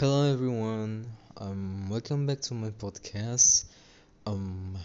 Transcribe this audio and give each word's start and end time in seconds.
Hello 0.00 0.32
everyone. 0.32 1.04
Um, 1.36 1.90
welcome 1.90 2.24
back 2.24 2.40
to 2.48 2.54
my 2.54 2.70
podcast. 2.70 3.66
Um, 4.24 4.78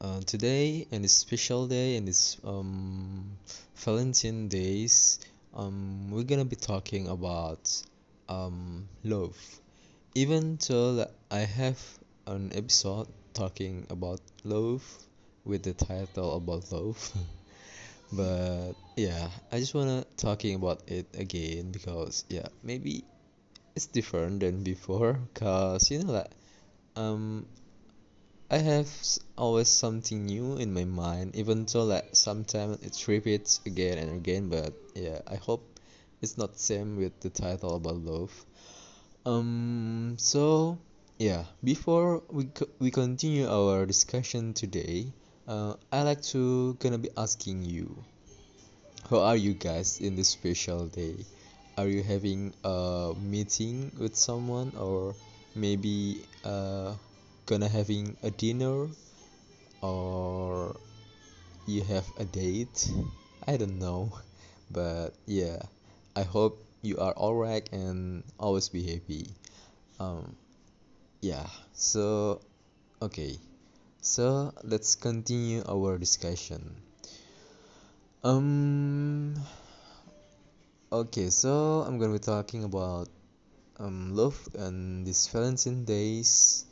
uh, 0.00 0.20
today 0.20 0.86
and 0.92 1.02
this 1.02 1.14
special 1.14 1.66
day 1.66 1.96
and 1.96 2.06
this 2.06 2.36
um 2.44 3.36
Valentine 3.74 4.46
days, 4.46 5.18
um, 5.52 6.12
we're 6.12 6.22
gonna 6.22 6.44
be 6.44 6.54
talking 6.54 7.08
about 7.08 7.82
um 8.28 8.86
love. 9.02 9.36
Even 10.14 10.60
though 10.68 11.10
I 11.28 11.40
have 11.40 11.82
an 12.28 12.52
episode 12.54 13.08
talking 13.34 13.84
about 13.90 14.20
love 14.44 14.86
with 15.44 15.64
the 15.64 15.72
title 15.72 16.36
about 16.36 16.70
love, 16.70 17.12
but 18.12 18.74
yeah, 18.94 19.28
I 19.50 19.58
just 19.58 19.74
wanna 19.74 20.04
talking 20.16 20.54
about 20.54 20.82
it 20.86 21.08
again 21.18 21.72
because 21.72 22.24
yeah, 22.28 22.46
maybe 22.62 23.02
it's 23.74 23.86
different 23.86 24.40
than 24.40 24.62
before 24.62 25.18
cause 25.34 25.90
you 25.90 26.02
know 26.02 26.12
that 26.12 26.32
um 26.96 27.46
I 28.50 28.58
have 28.58 28.90
always 29.38 29.68
something 29.68 30.26
new 30.26 30.56
in 30.56 30.74
my 30.74 30.84
mind 30.84 31.36
even 31.36 31.66
though 31.66 31.84
like 31.84 32.08
sometimes 32.12 32.82
it 32.82 33.06
repeats 33.08 33.60
again 33.64 33.98
and 33.98 34.10
again 34.10 34.48
but 34.48 34.74
yeah 34.94 35.20
I 35.26 35.36
hope 35.36 35.80
it's 36.20 36.36
not 36.36 36.58
same 36.58 36.96
with 36.96 37.18
the 37.20 37.30
title 37.30 37.76
about 37.76 37.96
love 37.96 38.32
um 39.26 40.16
so 40.18 40.78
yeah 41.18 41.44
before 41.62 42.22
we 42.28 42.44
co- 42.46 42.68
we 42.78 42.90
continue 42.90 43.48
our 43.48 43.86
discussion 43.86 44.52
today 44.54 45.12
uh 45.46 45.74
I 45.92 46.02
like 46.02 46.22
to 46.34 46.74
gonna 46.80 46.98
be 46.98 47.10
asking 47.16 47.62
you 47.64 48.04
how 49.10 49.20
are 49.20 49.36
you 49.36 49.54
guys 49.54 50.00
in 50.00 50.14
this 50.16 50.28
special 50.28 50.86
day? 50.86 51.24
Are 51.78 51.88
you 51.88 52.02
having 52.02 52.54
a 52.64 53.12
meeting 53.18 53.92
with 53.98 54.14
someone 54.16 54.72
or 54.76 55.14
maybe 55.54 56.26
uh 56.44 56.94
gonna 57.46 57.68
having 57.68 58.16
a 58.22 58.30
dinner 58.30 58.88
or 59.82 60.76
you 61.66 61.82
have 61.82 62.06
a 62.18 62.24
date? 62.24 62.90
I 63.46 63.56
don't 63.56 63.78
know. 63.78 64.12
But 64.70 65.18
yeah, 65.26 65.58
I 66.14 66.22
hope 66.22 66.62
you 66.82 66.98
are 66.98 67.10
alright 67.18 67.66
and 67.72 68.22
always 68.38 68.68
be 68.70 68.86
happy. 68.86 69.26
Um 69.98 70.36
yeah, 71.20 71.46
so 71.74 72.40
okay. 73.02 73.38
So 74.00 74.54
let's 74.62 74.94
continue 74.94 75.62
our 75.68 75.98
discussion. 75.98 76.76
Um 78.22 79.34
okay, 80.92 81.30
so 81.30 81.84
I'm 81.86 81.98
gonna 81.98 82.12
be 82.14 82.18
talking 82.18 82.64
about 82.64 83.08
um, 83.78 84.14
love 84.14 84.36
and 84.58 85.06
these 85.06 85.28
Valentine 85.28 85.84
days. 85.84 86.64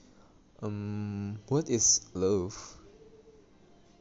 Um, 0.61 1.39
what 1.49 1.71
is 1.71 2.03
love? 2.15 2.55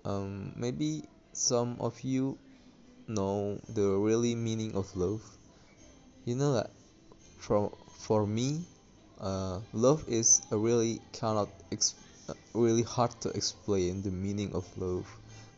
Um, 0.05 0.53
maybe 0.55 1.03
some 1.33 1.77
of 1.79 2.01
you 2.01 2.37
know 3.07 3.59
the 3.69 3.89
really 3.93 4.33
meaning 4.33 4.75
of 4.75 4.89
love. 4.97 5.21
You 6.25 6.35
know 6.35 6.53
that 6.53 6.71
for 7.37 7.71
for 7.99 8.25
me, 8.25 8.65
uh, 9.21 9.59
love 9.73 10.03
is 10.07 10.41
a 10.51 10.57
really 10.57 10.99
cannot 11.13 11.49
ex- 11.71 11.95
uh, 12.27 12.33
really 12.53 12.83
hard 12.83 13.11
to 13.21 13.29
explain 13.29 14.01
the 14.01 14.11
meaning 14.11 14.55
of 14.55 14.65
love, 14.77 15.05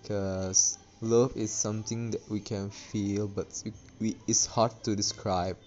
cause 0.06 0.78
love 1.02 1.36
is 1.36 1.52
something 1.52 2.12
that 2.12 2.30
we 2.30 2.40
can 2.40 2.70
feel, 2.70 3.28
but 3.28 3.48
we, 4.00 4.16
it's 4.28 4.46
hard 4.46 4.72
to 4.84 4.96
describe. 4.96 5.58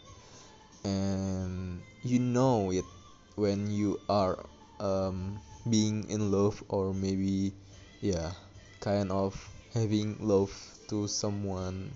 And 0.85 1.83
you 2.03 2.19
know 2.19 2.73
it 2.73 2.85
when 3.37 3.71
you 3.71 4.01
are 4.09 4.45
um, 4.81 5.41
being 5.69 6.09
in 6.11 6.33
love 6.33 6.63
or 6.69 6.93
maybe 6.93 7.53
yeah 8.01 8.33
kind 8.81 9.13
of 9.13 9.33
having 9.73 10.17
love 10.21 10.53
to 10.89 11.07
someone 11.07 11.93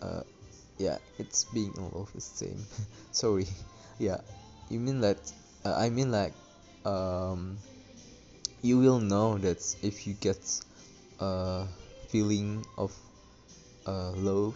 uh, 0.00 0.22
yeah 0.78 0.96
it's 1.18 1.44
being 1.44 1.74
in 1.76 1.90
love 1.92 2.10
is 2.16 2.24
same. 2.24 2.64
Sorry. 3.12 3.46
Yeah. 3.98 4.20
You 4.70 4.80
mean 4.80 5.00
that 5.02 5.18
uh, 5.64 5.74
I 5.76 5.90
mean 5.90 6.10
like 6.10 6.32
um, 6.84 7.58
you 8.62 8.78
will 8.78 8.98
know 8.98 9.36
that 9.38 9.60
if 9.82 10.06
you 10.06 10.14
get 10.14 10.40
a 11.20 11.66
feeling 12.14 12.62
of 12.78 12.94
uh, 13.90 14.14
love 14.14 14.54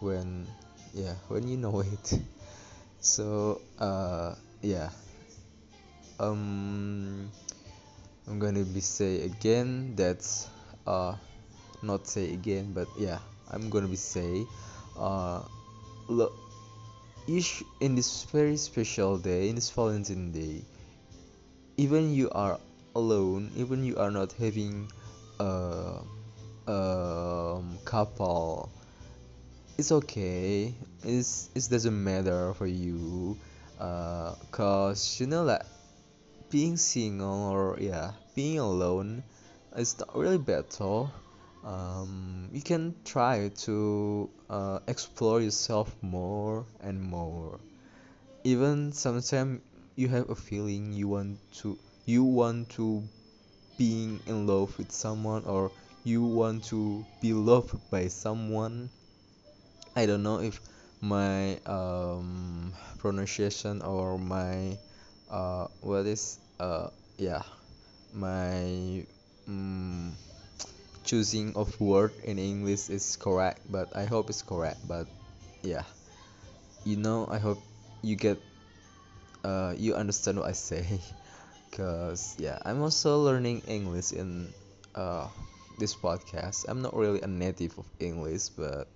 when 0.00 0.48
yeah 0.96 1.12
when 1.28 1.44
you 1.44 1.60
know 1.60 1.84
it. 1.84 2.08
So 3.00 3.60
uh 3.80 4.36
yeah. 4.60 4.88
Um 6.20 7.28
i'm 8.28 8.38
gonna 8.38 8.64
be 8.64 8.80
say 8.80 9.24
again 9.24 9.96
that's 9.96 10.48
uh 10.86 11.16
not 11.82 12.06
say 12.06 12.32
again 12.32 12.72
but 12.76 12.86
yeah 12.96 13.18
i'm 13.50 13.72
gonna 13.72 13.88
be 13.88 13.96
say 13.96 14.44
uh 15.00 15.40
look 16.08 16.36
each 17.26 17.64
in 17.80 17.96
this 17.96 18.24
very 18.28 18.56
special 18.56 19.16
day 19.16 19.48
in 19.48 19.56
this 19.56 19.72
valentine 19.72 20.30
day 20.30 20.60
even 21.80 22.12
you 22.12 22.28
are 22.36 22.60
alone 22.94 23.50
even 23.56 23.82
you 23.82 23.96
are 23.96 24.12
not 24.12 24.32
having 24.36 24.84
a 25.40 26.04
um 26.66 27.78
couple 27.84 28.70
it's 29.80 29.92
okay. 29.92 30.74
It's 31.02 31.48
it 31.54 31.66
doesn't 31.70 32.04
matter 32.04 32.52
for 32.52 32.66
you 32.66 33.38
uh 33.80 34.34
cause 34.50 35.18
you 35.18 35.26
know 35.26 35.46
that 35.46 35.64
being 36.50 36.76
single 36.76 37.48
or 37.48 37.78
yeah 37.80 38.12
being 38.34 38.58
alone 38.58 39.22
is 39.74 39.98
not 39.98 40.14
really 40.14 40.36
better 40.36 41.08
um 41.64 42.50
you 42.52 42.60
can 42.60 42.94
try 43.06 43.48
to 43.64 44.28
uh, 44.50 44.80
explore 44.86 45.40
yourself 45.40 45.96
more 46.02 46.66
and 46.82 47.00
more. 47.00 47.58
Even 48.44 48.92
sometimes 48.92 49.62
you 49.96 50.08
have 50.08 50.28
a 50.28 50.34
feeling 50.34 50.92
you 50.92 51.08
want 51.08 51.38
to 51.64 51.78
you 52.04 52.22
want 52.22 52.68
to 52.76 53.02
being 53.78 54.20
in 54.26 54.46
love 54.46 54.76
with 54.76 54.92
someone 54.92 55.42
or 55.44 55.72
you 56.04 56.22
want 56.22 56.64
to 56.64 57.04
be 57.20 57.32
loved 57.32 57.76
by 57.90 58.08
someone. 58.08 58.88
I 59.96 60.06
don't 60.06 60.22
know 60.22 60.40
if 60.40 60.60
my 61.00 61.56
um 61.66 62.72
pronunciation 62.98 63.82
or 63.82 64.18
my 64.18 64.76
uh 65.30 65.66
what 65.80 66.06
is 66.06 66.38
uh 66.60 66.88
yeah 67.16 67.42
my 68.12 69.04
mm, 69.48 70.12
choosing 71.04 71.56
of 71.56 71.68
word 71.80 72.12
in 72.24 72.38
English 72.38 72.90
is 72.90 73.16
correct 73.16 73.60
but 73.70 73.96
I 73.96 74.04
hope 74.04 74.30
it's 74.30 74.42
correct 74.42 74.86
but 74.86 75.06
yeah. 75.62 75.84
You 76.84 76.96
know 76.96 77.28
I 77.28 77.38
hope 77.38 77.60
you 78.02 78.16
get 78.16 78.40
uh 79.44 79.74
you 79.76 79.94
understand 79.94 80.38
what 80.38 80.48
I 80.48 80.52
say 80.52 81.00
cause 81.72 82.36
yeah 82.38 82.58
I'm 82.64 82.80
also 82.82 83.20
learning 83.22 83.62
English 83.68 84.12
in 84.12 84.52
uh 84.94 85.28
this 85.80 85.96
podcast 85.96 86.68
I'm 86.68 86.82
not 86.82 86.94
really 86.94 87.22
a 87.22 87.26
native 87.26 87.78
of 87.78 87.88
English 87.98 88.50
but 88.50 88.86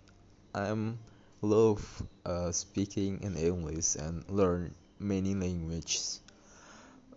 I'm 0.54 0.98
love 1.40 1.80
uh, 2.24 2.52
speaking 2.52 3.20
in 3.22 3.36
English 3.36 3.96
and 3.96 4.24
learn 4.28 4.74
many 4.98 5.34
languages. 5.34 6.20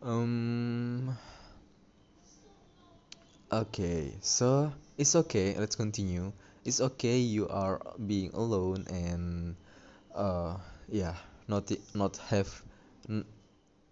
Um, 0.02 1.18
okay, 3.52 4.14
so 4.22 4.72
it's 4.98 5.16
okay. 5.16 5.56
Let's 5.58 5.76
continue. 5.76 6.32
It's 6.66 6.82
okay 6.82 7.20
you 7.20 7.48
are 7.48 7.80
being 8.08 8.32
alone 8.34 8.86
and 8.90 9.56
uh 10.16 10.58
yeah, 10.90 11.16
not 11.48 11.72
not 11.94 12.18
have 12.32 12.50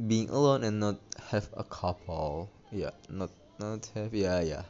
being 0.08 0.30
alone 0.30 0.64
and 0.64 0.80
not 0.80 1.00
have 1.32 1.48
a 1.56 1.64
couple. 1.64 2.50
Yeah, 2.72 2.92
not 3.10 3.30
not 3.60 3.90
have 3.96 4.14
yeah 4.14 4.42
yeah. 4.42 4.64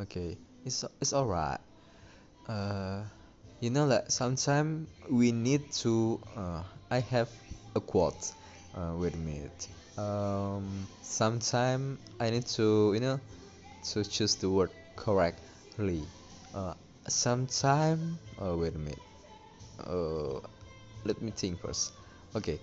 Okay, 0.00 0.36
it's 0.64 0.84
it's 1.00 1.12
alright. 1.12 1.58
Uh, 2.46 3.02
you 3.60 3.70
know 3.70 3.88
that 3.88 4.12
sometimes 4.12 4.88
we 5.10 5.32
need 5.32 5.72
to. 5.82 6.20
Uh, 6.36 6.62
I 6.90 7.00
have 7.00 7.28
a 7.74 7.80
quote. 7.80 8.32
Uh, 8.74 8.94
wait 8.96 9.14
a 9.14 9.18
minute. 9.18 9.66
Um, 9.98 10.86
sometime 11.02 11.98
I 12.20 12.30
need 12.30 12.46
to, 12.54 12.92
you 12.94 13.00
know, 13.00 13.20
to 13.90 14.04
choose 14.04 14.36
the 14.36 14.48
word 14.48 14.70
correctly. 14.94 16.02
Uh, 16.54 16.74
sometime. 17.08 18.18
Oh, 18.38 18.56
wait 18.56 18.74
a 18.74 18.78
minute. 18.78 19.02
Uh, 19.82 20.38
let 21.04 21.20
me 21.20 21.32
think 21.32 21.58
first. 21.60 21.92
Okay. 22.36 22.60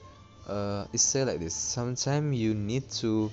Uh, 0.47 0.85
it 0.93 0.99
say 0.99 1.25
like 1.25 1.39
this. 1.39 1.53
Sometimes 1.53 2.37
you 2.37 2.53
need 2.53 2.89
to 3.03 3.29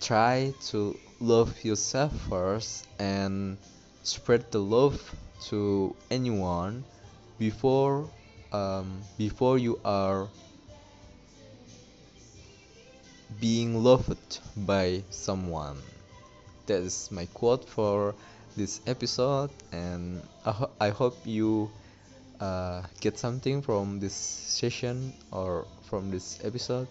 try 0.00 0.52
to 0.68 0.98
love 1.22 1.64
yourself 1.64 2.12
first 2.28 2.86
and 2.98 3.56
spread 4.02 4.50
the 4.50 4.58
love 4.58 4.98
to 5.40 5.94
anyone 6.10 6.84
before 7.38 8.10
um, 8.52 9.00
before 9.18 9.56
you 9.58 9.78
are 9.84 10.28
being 13.40 13.82
loved 13.82 14.40
by 14.56 15.02
someone. 15.10 15.78
That 16.66 16.82
is 16.82 17.10
my 17.10 17.26
quote 17.26 17.68
for 17.68 18.14
this 18.56 18.80
episode, 18.86 19.50
and 19.72 20.22
I, 20.44 20.50
ho- 20.52 20.70
I 20.80 20.90
hope 20.90 21.16
you 21.24 21.70
uh, 22.40 22.82
get 23.00 23.18
something 23.18 23.62
from 23.62 24.00
this 24.00 24.14
session 24.14 25.12
or 25.30 25.66
from 25.82 26.10
this 26.10 26.38
episode. 26.44 26.88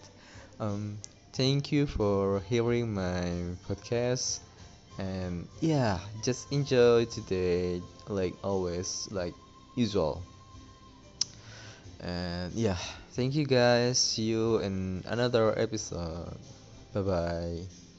Um, 0.59 0.97
thank 1.33 1.71
you 1.71 1.85
for 1.87 2.41
hearing 2.49 2.93
my 2.93 3.55
podcast, 3.67 4.39
and 4.97 5.47
yeah, 5.61 5.99
just 6.23 6.51
enjoy 6.51 7.05
today, 7.05 7.81
like 8.07 8.35
always, 8.43 9.07
like 9.11 9.33
usual. 9.75 10.21
And 11.99 12.53
yeah, 12.53 12.77
thank 13.13 13.35
you 13.35 13.45
guys. 13.45 13.99
See 13.99 14.23
you 14.23 14.57
in 14.59 15.03
another 15.07 15.57
episode. 15.57 16.37
Bye 16.93 17.01
bye. 17.01 17.90